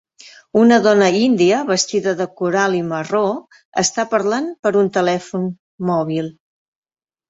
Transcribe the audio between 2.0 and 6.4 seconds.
de coral i marró està parlant per un telèfon mòbil.